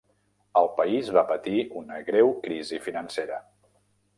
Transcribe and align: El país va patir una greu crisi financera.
El 0.61 0.69
país 0.77 1.11
va 1.17 1.23
patir 1.33 1.61
una 1.81 1.99
greu 2.09 2.33
crisi 2.47 2.81
financera. 2.87 3.39